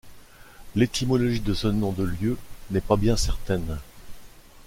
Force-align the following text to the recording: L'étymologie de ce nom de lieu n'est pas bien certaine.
L'étymologie 0.75 1.41
de 1.41 1.53
ce 1.53 1.67
nom 1.67 1.91
de 1.91 2.03
lieu 2.03 2.35
n'est 2.71 2.81
pas 2.81 2.97
bien 2.97 3.15
certaine. 3.15 3.77